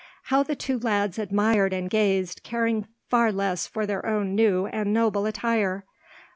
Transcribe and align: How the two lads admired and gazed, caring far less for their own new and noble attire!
How 0.23 0.41
the 0.41 0.55
two 0.55 0.79
lads 0.79 1.19
admired 1.19 1.73
and 1.73 1.87
gazed, 1.87 2.41
caring 2.43 2.87
far 3.11 3.31
less 3.31 3.67
for 3.67 3.85
their 3.85 4.03
own 4.03 4.33
new 4.33 4.65
and 4.65 4.91
noble 4.91 5.27
attire! 5.27 5.85